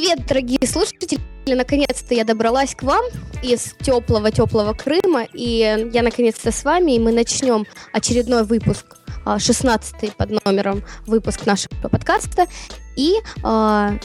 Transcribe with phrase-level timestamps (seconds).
[0.00, 1.20] Привет, дорогие слушатели!
[1.46, 3.04] Наконец-то я добралась к вам
[3.42, 8.96] из теплого-теплого Крыма, и я наконец-то с вами, и мы начнем очередной выпуск,
[9.36, 12.46] 16 а, под номером выпуск нашего подкаста.
[12.96, 13.98] И э,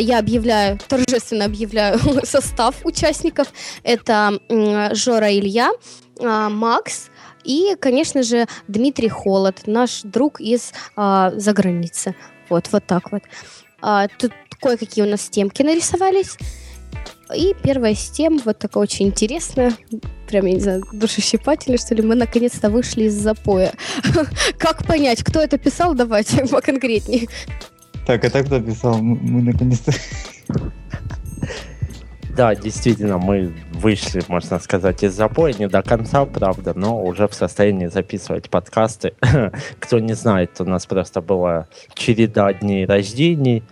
[0.00, 3.46] я объявляю, торжественно объявляю состав участников.
[3.84, 5.70] Это э, Жора Илья,
[6.18, 7.10] э, Макс
[7.44, 12.16] и, конечно же, Дмитрий Холод, наш друг из э, заграницы.
[12.48, 13.22] Вот, вот так вот.
[13.80, 16.36] А, тут кое-какие у нас темки нарисовались.
[17.34, 19.72] И первая из тем, вот такая очень интересная,
[20.28, 23.72] прям, я не знаю, душещипательная, что ли, мы наконец-то вышли из запоя.
[24.58, 25.94] Как понять, кто это писал?
[25.94, 27.26] Давайте поконкретнее.
[28.06, 28.98] Так, это кто писал?
[28.98, 29.92] Мы наконец-то...
[32.36, 37.34] Да, действительно, мы вышли, можно сказать, из запоя, не до конца, правда, но уже в
[37.34, 39.14] состоянии записывать подкасты.
[39.80, 43.62] Кто не знает, у нас просто была череда дней рождений,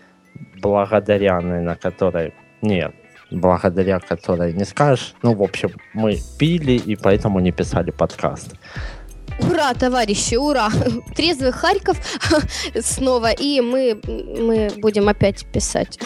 [0.65, 2.33] благодаря, на которой...
[2.63, 2.95] Нет,
[3.31, 5.15] благодаря которой не скажешь.
[5.23, 8.55] Ну, в общем, мы пили и поэтому не писали подкаст.
[9.41, 10.71] Ура, товарищи, ура!
[11.17, 11.99] Трезвый Харьков
[12.81, 15.99] снова, и мы, мы будем опять писать.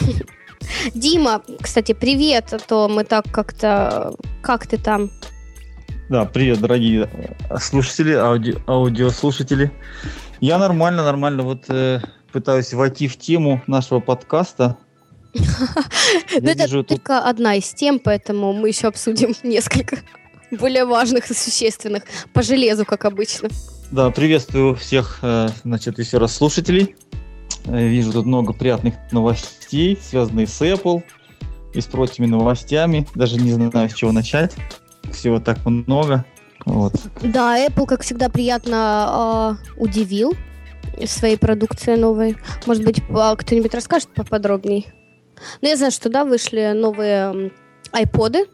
[0.94, 4.12] Дима, кстати, привет, а то мы так как-то...
[4.42, 5.10] Как ты там?
[6.08, 7.08] Да, привет, дорогие
[7.60, 9.70] слушатели, ауди, аудиослушатели.
[10.40, 11.42] Я нормально, нормально.
[11.42, 12.00] Вот э,
[12.38, 14.76] пытаюсь войти в тему нашего подкаста.
[16.40, 19.98] Ну, это только одна из тем, поэтому мы еще обсудим несколько
[20.52, 23.48] более важных и существенных по железу, как обычно.
[23.90, 26.94] Да, приветствую всех, э, значит, еще раз слушателей.
[27.64, 31.02] Э, вижу тут много приятных новостей, связанных с Apple
[31.74, 33.06] и с прочими новостями.
[33.14, 34.54] Даже не знаю, с чего начать.
[35.12, 36.24] Всего так много.
[36.64, 36.94] Вот.
[37.22, 40.34] Да, Apple, как всегда, приятно э, удивил
[41.06, 42.36] своей продукцией новой.
[42.66, 44.84] Может быть, кто-нибудь расскажет поподробнее?
[45.62, 47.52] Ну, я знаю, что, да, вышли новые
[47.92, 48.46] айподы,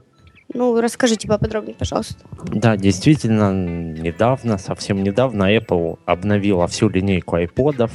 [0.53, 2.25] ну, расскажите поподробнее, пожалуйста.
[2.45, 7.91] Да, действительно, недавно, совсем недавно Apple обновила всю линейку iPod,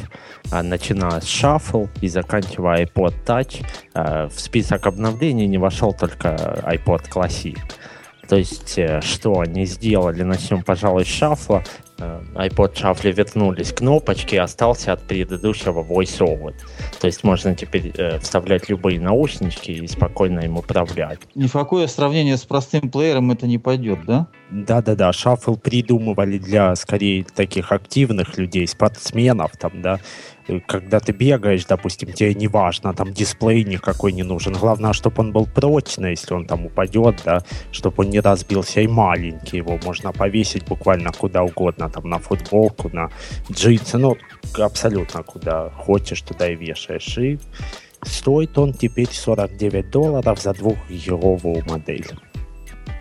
[0.51, 3.66] а, начиная с Shuffle и заканчивая iPod Touch.
[3.94, 6.29] А, в список обновлений не вошел только
[6.66, 7.57] iPod Classic.
[8.27, 10.21] То есть, э, что они сделали?
[10.21, 11.63] Начнем, пожалуй, с шафла.
[12.00, 16.54] Э, iPod Shuffle вернулись кнопочки, остался от предыдущего VoiceOver.
[17.00, 21.20] То есть можно теперь э, вставлять любые наушнички и спокойно им управлять.
[21.36, 24.28] Ни в какое сравнение с простым плеером это не пойдет, да?
[24.50, 30.00] Да-да-да, шаффл придумывали для, скорее, таких активных людей, спортсменов, там, да,
[30.68, 34.54] когда ты бегаешь, допустим, тебе не важно, там дисплей никакой не нужен.
[34.54, 38.88] Главное, чтобы он был прочный, если он там упадет, да, чтобы он не разбился и
[38.88, 39.58] маленький.
[39.58, 43.10] Его можно повесить буквально куда угодно, там на футболку, на
[43.52, 44.18] джинсы, ну,
[44.58, 47.18] абсолютно куда хочешь, туда и вешаешь.
[47.18, 47.40] И
[48.04, 52.08] стоит он теперь 49 долларов за двухгиговую модель.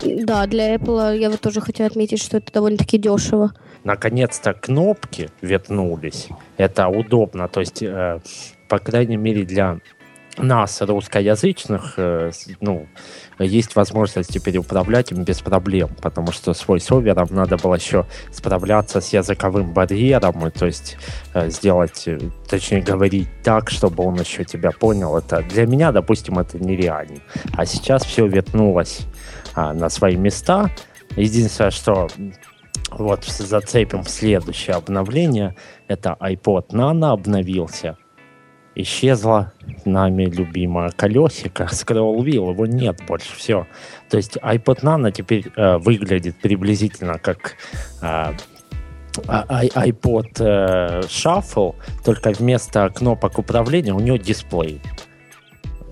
[0.03, 3.51] Да, для Apple я вот тоже хотела отметить, что это довольно-таки дешево
[3.83, 6.29] наконец-то кнопки вернулись.
[6.57, 7.47] Это удобно.
[7.47, 8.19] То есть, э,
[8.67, 9.79] по крайней мере, для
[10.37, 12.31] нас, русскоязычных, э,
[12.61, 12.87] ну,
[13.39, 19.01] есть возможность теперь управлять им без проблем, потому что с voiceover надо было еще справляться
[19.01, 20.97] с языковым барьером, и, то есть
[21.33, 22.19] э, сделать, э,
[22.49, 25.17] точнее говорить так, чтобы он еще тебя понял.
[25.17, 27.19] Это для меня, допустим, это нереально.
[27.53, 29.01] А сейчас все вернулось
[29.55, 30.69] а, на свои места.
[31.15, 32.07] Единственное, что
[32.91, 35.55] вот зацепим следующее обновление.
[35.87, 37.97] Это iPod Nano обновился.
[38.75, 39.51] Исчезла
[39.83, 43.67] нами любимое колесико, Scroll Wheel, его нет больше, все.
[44.09, 47.55] То есть iPod Nano теперь э, выглядит приблизительно как
[48.01, 48.33] э,
[49.17, 51.75] iPod э, Shuffle,
[52.05, 54.81] только вместо кнопок управления у него дисплей.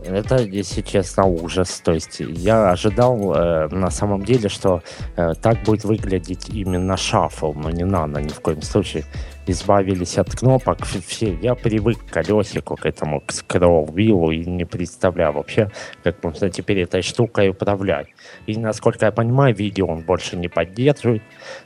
[0.07, 1.81] Это, если честно, ужас.
[1.83, 4.81] То есть я ожидал э, на самом деле, что
[5.15, 9.03] э, так будет выглядеть именно шаффл, но не надо ни в коем случае.
[9.45, 10.85] Избавились от кнопок.
[10.85, 15.71] Все, я привык к колесику, к этому, к скролл-виллу и не представляю вообще,
[16.03, 18.07] как можно теперь этой штукой управлять.
[18.45, 21.23] И, насколько я понимаю, видео он больше не поддерживает.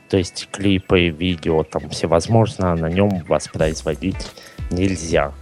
[0.08, 4.30] То есть клипы, видео, там всевозможно на нем воспроизводить
[4.70, 5.32] нельзя.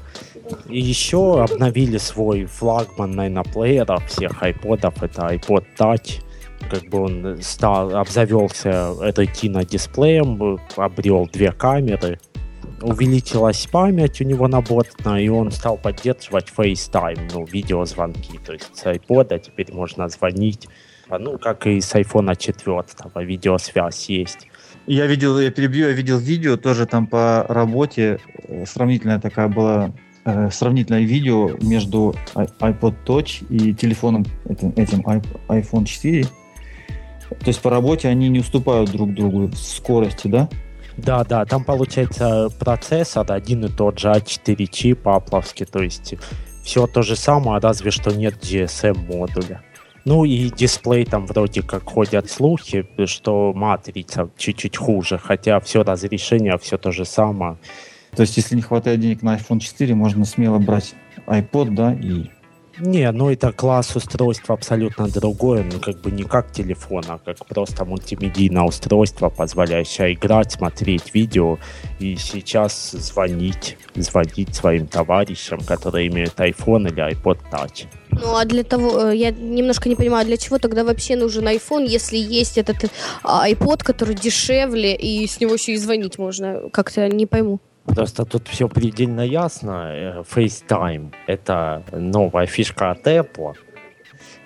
[0.69, 5.03] Еще обновили свой флагман, плеера всех айподов.
[5.03, 6.23] Это iPod Touch.
[6.71, 12.21] Как бы он стал, обзавелся ретина дисплеем, обрел две камеры.
[12.83, 18.39] Увеличилась память у него наботная, и он стал поддерживать FaceTime, ну, видеозвонки.
[18.45, 20.67] То есть с iPod теперь можно звонить,
[21.09, 24.49] а, ну, как и с iPhone 4, видеосвязь есть.
[24.87, 28.19] Я видел, я перебью, я видел видео тоже там по работе,
[28.49, 30.10] э, сравнительная такая была э,
[30.51, 35.01] сравнительное видео между iPod Touch и телефоном этим,
[35.49, 36.25] iPhone 4.
[36.25, 40.49] То есть по работе они не уступают друг другу в скорости, да?
[40.97, 46.15] Да, да, там получается процессор один и тот же А4 чип апловский, то есть
[46.65, 49.63] все то же самое, разве что нет GSM модуля.
[50.05, 56.59] Ну и дисплей там вроде как ходят слухи, что матрица чуть-чуть хуже, хотя все разрешение
[56.59, 57.59] все то же самое.
[58.15, 60.95] То есть если не хватает денег на iPhone 4, можно смело брать
[61.27, 62.31] iPod, да, и
[62.81, 67.45] не, ну это класс устройства абсолютно другое, ну как бы не как телефон, а как
[67.47, 71.59] просто мультимедийное устройство, позволяющее играть, смотреть видео
[71.99, 77.87] и сейчас звонить, звонить своим товарищам, которые имеют iPhone или iPod Touch.
[78.13, 81.87] Ну а для того, э, я немножко не понимаю, для чего тогда вообще нужен iPhone,
[81.87, 82.89] если есть этот э,
[83.25, 86.71] iPod, который дешевле, и с него еще и звонить можно?
[86.73, 87.61] Как-то не пойму.
[87.85, 89.91] Просто тут все предельно ясно.
[89.93, 93.55] Э, FaceTime— это новая фишка от Apple.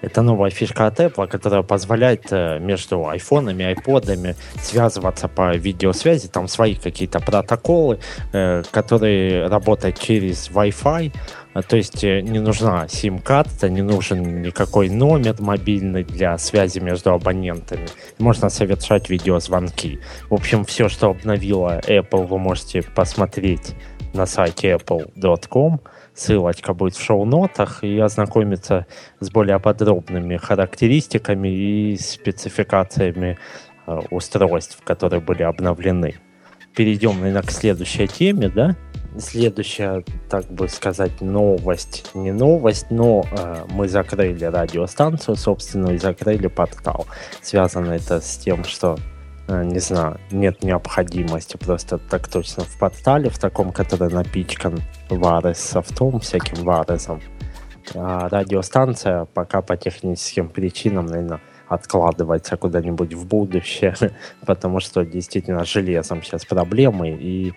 [0.03, 6.29] Это новая фишка от Apple, которая позволяет э, между айфонами, айподами связываться по видеосвязи.
[6.29, 7.99] Там свои какие-то протоколы,
[8.33, 11.13] э, которые работают через Wi-Fi.
[11.55, 17.12] А, то есть э, не нужна сим-карта, не нужен никакой номер мобильный для связи между
[17.12, 17.87] абонентами.
[18.19, 20.01] Можно совершать видеозвонки.
[20.29, 23.75] В общем, все, что обновила Apple, вы можете посмотреть
[24.12, 25.81] на сайте apple.com.
[26.12, 28.87] Ссылочка будет в шоу-нотах и ознакомиться
[29.21, 33.39] с более подробными характеристиками и спецификациями
[33.87, 36.17] э, устройств, которые были обновлены.
[36.75, 38.77] Перейдем, наверное, к следующей теме, да?
[39.19, 46.49] Следующая, так бы сказать, новость, не новость, но э, мы закрыли радиостанцию, собственно, и закрыли
[46.49, 47.06] портал.
[47.40, 48.99] Связано это с тем, что,
[49.49, 55.58] э, не знаю, нет необходимости просто так точно в портале, в таком, который напичкан варес
[55.58, 57.20] софтом, всяким варесом.
[57.94, 63.94] А радиостанция пока по техническим причинам, наверное, откладывается куда-нибудь в будущее,
[64.46, 67.52] потому что действительно с железом сейчас проблемы и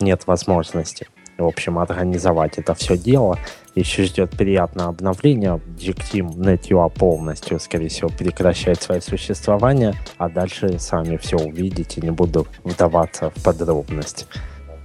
[0.00, 1.08] нет возможности,
[1.38, 3.38] в общем, организовать это все дело.
[3.76, 5.60] Еще ждет приятное обновление.
[5.78, 12.48] Dictim NetUA полностью, скорее всего, прекращает свое существование, а дальше сами все увидите, не буду
[12.64, 14.26] вдаваться в подробности.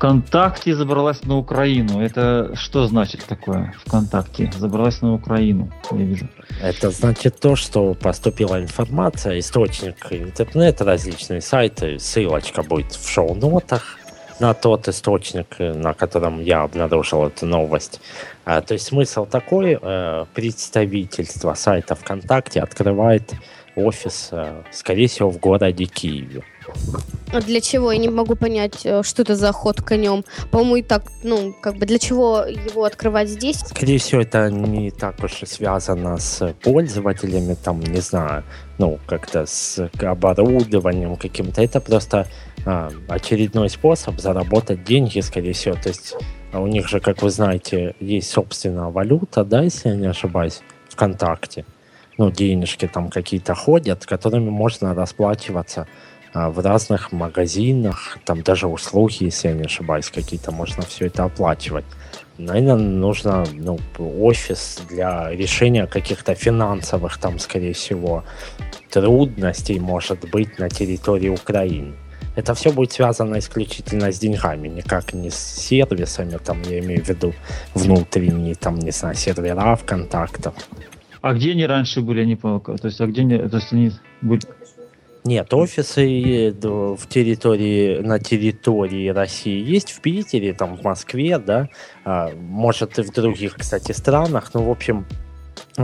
[0.00, 2.00] ВКонтакте забралась на Украину.
[2.00, 4.50] Это что значит такое ВКонтакте?
[4.56, 6.26] Забралась на Украину, я вижу.
[6.62, 13.98] Это значит то, что поступила информация, источник интернета, различные сайты, ссылочка будет в шоу-нотах
[14.38, 18.00] на тот источник, на котором я обнаружил эту новость.
[18.46, 23.34] А, то есть смысл такой, э, представительство сайта ВКонтакте открывает
[23.76, 26.42] офис, э, скорее всего, в городе Киеве.
[27.32, 27.92] А для чего?
[27.92, 30.24] Я не могу понять, э, что это за ход конем.
[30.50, 33.58] По-моему, и так, ну, как бы для чего его открывать здесь?
[33.58, 38.42] Скорее всего, это не так уж и связано с пользователями, там, не знаю,
[38.78, 41.62] ну, как-то с оборудованием каким-то.
[41.62, 42.26] Это просто
[42.66, 45.76] а, очередной способ заработать деньги, скорее всего.
[45.76, 46.16] То есть
[46.52, 50.62] а у них же, как вы знаете, есть собственная валюта, да, если я не ошибаюсь,
[50.88, 51.64] ВКонтакте.
[52.18, 55.86] Ну, денежки там какие-то ходят, которыми можно расплачиваться
[56.34, 61.84] в разных магазинах, там даже услуги, если я не ошибаюсь, какие-то можно все это оплачивать.
[62.38, 68.24] Наверное, нужно ну, офис для решения каких-то финансовых, там, скорее всего,
[68.90, 71.94] трудностей, может быть, на территории Украины.
[72.36, 77.08] Это все будет связано исключительно с деньгами, никак не с сервисами, там, я имею в
[77.08, 77.34] виду
[77.74, 80.54] внутренние, там, не знаю, сервера ВКонтактов.
[81.22, 82.60] А где они раньше были, они по...
[82.60, 83.36] То есть, а где они...
[83.36, 84.40] То есть они были...
[85.24, 89.62] Нет, офисы в территории, на территории России.
[89.62, 91.68] Есть в Питере, там в Москве, да,
[92.04, 95.06] а, может и в других, кстати, странах, ну, в общем,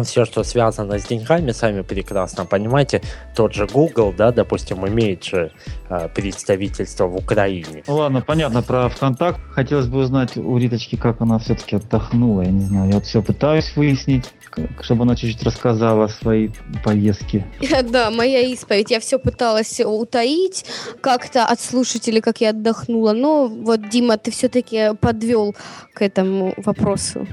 [0.04, 3.02] все, что связано с деньгами, сами прекрасно понимаете,
[3.34, 5.52] тот же Google, да, допустим, имеет же
[5.88, 7.82] э, представительство в Украине.
[7.86, 9.40] Ну ладно, понятно про ВКонтакт.
[9.50, 12.42] Хотелось бы узнать у Риточки, как она все-таки отдохнула.
[12.42, 14.32] Я не знаю, я вот все пытаюсь выяснить,
[14.80, 16.50] чтобы она чуть-чуть рассказала о своей
[16.84, 17.46] поездке.
[17.86, 18.90] Да, моя исповедь.
[18.90, 20.64] Я все пыталась утаить
[21.00, 23.12] как-то от слушателей, как я отдохнула.
[23.12, 25.54] Но вот, Дима, ты все-таки подвел
[25.94, 27.26] к этому вопросу.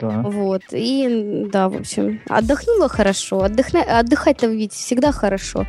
[0.00, 0.22] Да.
[0.22, 0.62] Вот.
[0.72, 3.42] И да, в общем, отдохнула хорошо.
[3.42, 3.82] Отдохна...
[3.82, 5.66] Отдыхать-то ведь всегда хорошо.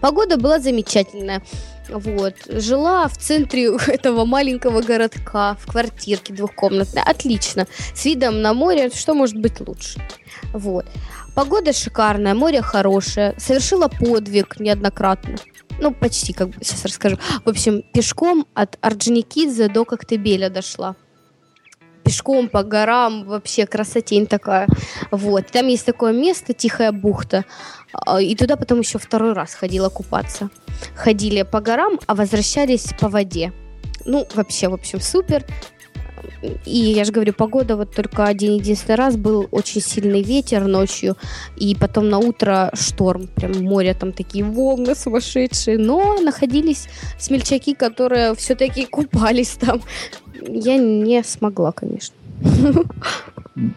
[0.00, 1.42] Погода была замечательная.
[1.88, 2.34] Вот.
[2.48, 7.02] Жила в центре этого маленького городка, в квартирке двухкомнатной.
[7.02, 7.66] Отлично.
[7.94, 8.90] С видом на море.
[8.90, 10.00] Что может быть лучше?
[10.52, 10.86] Вот.
[11.34, 13.34] Погода шикарная, море хорошее.
[13.38, 15.36] Совершила подвиг неоднократно.
[15.78, 17.18] Ну, почти, как бы сейчас расскажу.
[17.44, 20.94] В общем, пешком от Орджоникидзе до Коктебеля дошла
[22.02, 24.68] пешком по горам, вообще красотень такая.
[25.10, 25.46] Вот.
[25.46, 27.44] Там есть такое место, Тихая бухта,
[27.92, 30.50] а, и туда потом еще второй раз ходила купаться.
[30.94, 33.52] Ходили по горам, а возвращались по воде.
[34.04, 35.44] Ну, вообще, в общем, супер.
[36.64, 41.16] И я же говорю, погода вот только один единственный раз был очень сильный ветер ночью,
[41.56, 48.34] и потом на утро шторм, прям море там такие волны сумасшедшие, но находились смельчаки, которые
[48.34, 49.82] все-таки купались там
[50.48, 52.16] я не смогла, конечно.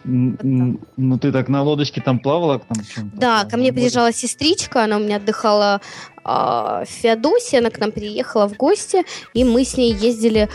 [0.05, 2.59] Ну, ты так на лодочке там плавала?
[2.59, 5.81] Там, да, ко мне приезжала сестричка, она у меня отдыхала
[6.23, 9.03] в Феодосии, она к нам приехала в гости,
[9.33, 10.49] и мы с ней ездили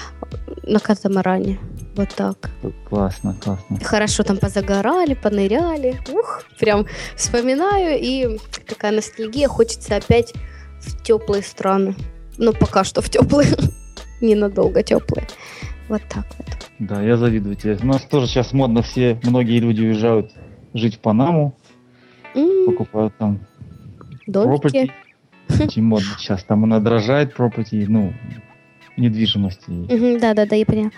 [0.62, 1.59] на катамаране.
[1.97, 2.50] Вот так.
[2.88, 3.78] Классно, классно.
[3.83, 5.99] Хорошо там позагорали, поныряли.
[6.12, 10.33] Ух, прям вспоминаю, и такая ностальгия, хочется опять
[10.80, 11.95] в теплые страны.
[12.38, 13.50] Ну, пока что в теплые,
[14.21, 15.26] ненадолго теплые.
[15.88, 16.47] Вот так вот.
[16.78, 17.76] Да, я завидую тебе.
[17.83, 20.33] У нас тоже сейчас модно все, многие люди уезжают
[20.73, 21.54] жить в Панаму,
[22.35, 22.66] mm.
[22.66, 23.40] покупают там
[24.26, 24.92] Домики.
[25.61, 26.45] Очень модно сейчас.
[26.45, 28.14] Там она дорожает property, ну,
[29.00, 29.69] недвижимости.
[29.69, 30.90] Mm-hmm, да-да-да, я поняла.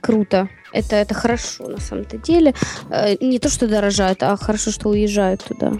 [0.00, 0.48] Круто.
[0.72, 2.54] Это, это хорошо на самом-то деле.
[2.90, 5.72] Э, не то, что дорожают, а хорошо, что уезжают туда.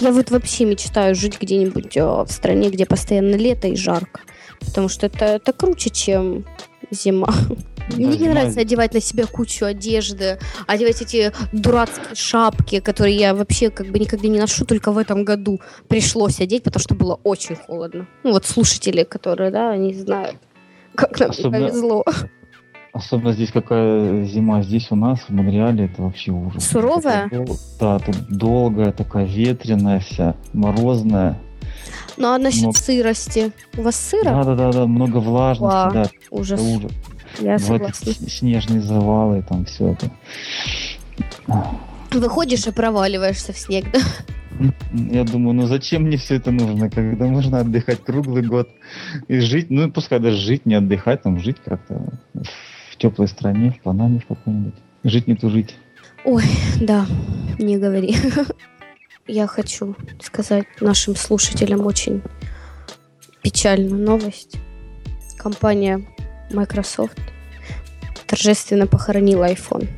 [0.00, 4.20] Я вот вообще мечтаю жить где-нибудь э, в стране, где постоянно лето и жарко.
[4.60, 6.44] Потому что это, это круче, чем
[6.90, 7.32] зима.
[7.96, 13.70] Мне не нравится одевать на себя кучу одежды, одевать эти дурацкие шапки, которые я вообще
[13.70, 17.56] как бы никогда не ношу, только в этом году пришлось одеть, потому что было очень
[17.56, 18.06] холодно.
[18.22, 20.36] Ну вот слушатели, которые, да, они знают,
[20.94, 21.68] как нам Особенно...
[21.68, 22.04] повезло.
[22.92, 26.66] Особенно здесь какая зима здесь у нас, в Монреале, это вообще ужас.
[26.66, 27.28] Суровая?
[27.30, 27.56] Дол...
[27.80, 31.38] Да, тут долгая, такая ветреная вся, морозная.
[32.18, 32.78] Ну а насчет много...
[32.78, 33.52] сырости?
[33.78, 34.24] У вас сыро?
[34.24, 36.10] Да, да, да, да, много влажности, Ва, да.
[36.30, 36.60] Ужас.
[36.60, 36.92] Это ужас.
[37.40, 38.12] Я согласна.
[38.12, 40.10] Снежные завалы, там все это.
[42.10, 44.00] Выходишь и проваливаешься в снег, да?
[44.92, 48.68] Я думаю, ну зачем мне все это нужно, когда можно отдыхать круглый год
[49.28, 52.12] и жить, ну пускай даже жить, не отдыхать, там жить как-то
[52.90, 54.74] в теплой стране, в Панаме в какой-нибудь.
[55.04, 55.76] Жить не тужить.
[56.24, 56.44] Ой,
[56.80, 57.06] да,
[57.58, 58.14] не говори.
[59.26, 62.22] Я хочу сказать нашим слушателям очень
[63.42, 64.56] печальную новость.
[65.38, 66.06] Компания
[66.52, 67.18] Microsoft
[68.26, 69.88] торжественно похоронила iPhone.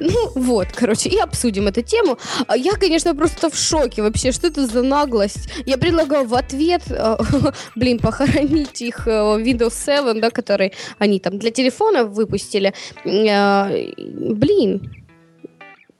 [0.00, 2.18] Ну вот, короче, и обсудим эту тему.
[2.46, 5.48] А я, конечно, просто в шоке вообще, что это за наглость.
[5.66, 7.16] Я предлагаю в ответ, э,
[7.76, 12.72] блин, похоронить их э, Windows 7, да, который они там для телефона выпустили.
[13.04, 15.03] Э, блин,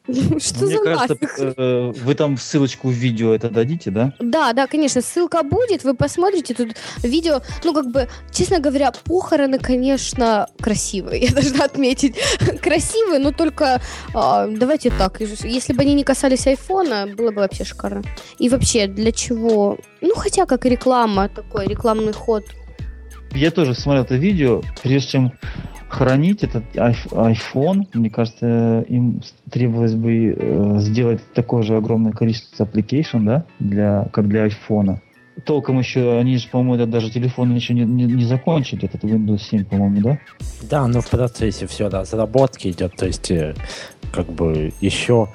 [0.06, 1.16] Что Мне за кажется,
[1.56, 4.12] э, вы там ссылочку в видео это дадите, да?
[4.18, 7.40] Да, да, конечно, ссылка будет, вы посмотрите тут видео.
[7.64, 12.16] Ну, как бы, честно говоря, похороны, конечно, красивые, я должна отметить.
[12.60, 13.80] красивые, но только,
[14.12, 18.02] а, давайте так, если бы они не касались айфона, было бы вообще шикарно.
[18.38, 19.78] И вообще, для чего?
[20.02, 22.44] Ну, хотя как реклама, такой рекламный ход.
[23.32, 25.32] Я тоже смотрел это видео, прежде чем
[25.94, 33.24] хранить этот iPhone, мне кажется, им требовалось бы э, сделать такое же огромное количество application,
[33.24, 34.98] да, для, как для iPhone.
[35.44, 39.64] толком еще, они же, по-моему, даже телефон еще не, не, не закончили, этот Windows 7,
[39.64, 40.18] по-моему, да?
[40.68, 43.54] Да, но в процессе все разработки идет, то есть э,
[44.12, 45.28] как бы еще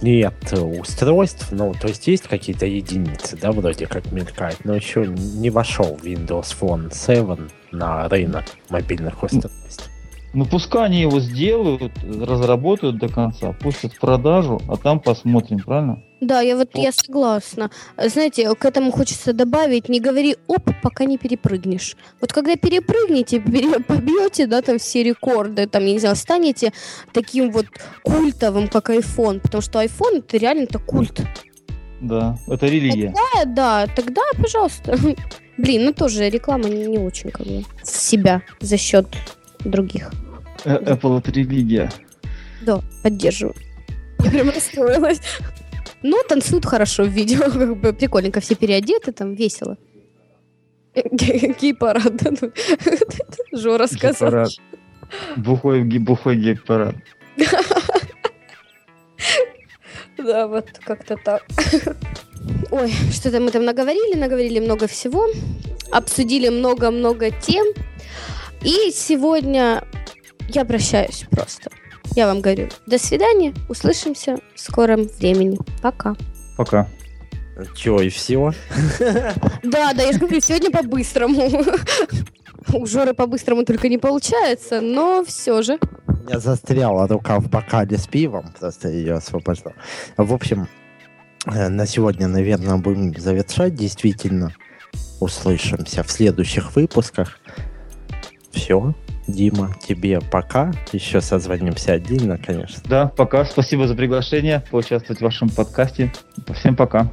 [0.00, 5.50] нет устройств, ну, то есть есть какие-то единицы, да, вроде как мелькает, но еще не
[5.50, 9.90] вошел Windows Phone 7 на рынок мобильных устройств.
[10.36, 16.02] Ну, пускай они его сделают, разработают до конца, пустят в продажу, а там посмотрим, правильно?
[16.20, 17.70] Да, я вот я согласна.
[17.96, 21.96] Знаете, к этому хочется добавить, не говори оп, пока не перепрыгнешь.
[22.20, 26.74] Вот когда перепрыгнете, пере- побьете, да, там все рекорды, там, я не знаю, станете
[27.14, 27.64] таким вот
[28.02, 31.22] культовым, как iPhone, потому что iPhone это реально-то культ.
[32.02, 33.14] Да, это религия.
[33.14, 34.98] Да, да, тогда, пожалуйста.
[35.56, 39.06] Блин, ну тоже реклама не, не очень как бы себя за счет
[39.64, 40.10] других.
[40.66, 41.90] Э, Apple это религия.
[42.62, 43.54] Да, поддерживаю.
[44.18, 45.20] Я прям расстроилась.
[46.02, 49.76] Ну, танцуют хорошо в видео, как бы прикольненько, все переодеты, там весело.
[50.94, 52.50] Гей-парад, да, ну,
[53.52, 54.48] Жора сказал.
[55.36, 56.96] Бухой, бухой гей-парад.
[60.18, 61.42] Да, вот как-то так.
[62.70, 65.26] Ой, что-то мы там наговорили, наговорили много всего,
[65.92, 67.66] обсудили много-много тем.
[68.62, 69.84] И сегодня
[70.56, 71.70] я прощаюсь просто.
[72.14, 75.58] Я вам говорю, до свидания, услышимся в скором времени.
[75.82, 76.16] Пока.
[76.56, 76.88] Пока.
[77.74, 78.52] Че, и все?
[79.62, 81.50] Да, да, я же говорю, сегодня по-быстрому.
[82.72, 85.78] У Жоры по-быстрому только не получается, но все же.
[86.08, 89.74] У меня застряла рука в бокале с пивом, просто ее освобождал.
[90.16, 90.68] В общем,
[91.46, 93.74] э, на сегодня, наверное, будем завершать.
[93.74, 94.54] Действительно,
[95.20, 97.38] услышимся в следующих выпусках.
[98.52, 98.94] Все.
[99.26, 100.72] Дима, тебе пока.
[100.92, 102.82] Еще созвонимся отдельно, конечно.
[102.84, 103.44] Да, пока.
[103.44, 106.12] Спасибо за приглашение поучаствовать в вашем подкасте.
[106.54, 107.10] Всем пока.